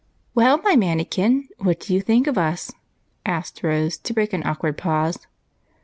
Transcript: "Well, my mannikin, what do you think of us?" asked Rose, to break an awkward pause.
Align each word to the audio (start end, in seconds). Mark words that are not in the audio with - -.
"Well, 0.33 0.57
my 0.63 0.75
mannikin, 0.75 1.47
what 1.59 1.81
do 1.81 1.93
you 1.93 2.01
think 2.01 2.25
of 2.25 2.35
us?" 2.35 2.71
asked 3.23 3.61
Rose, 3.61 3.99
to 3.99 4.13
break 4.15 4.33
an 4.33 4.41
awkward 4.47 4.75
pause. 4.79 5.27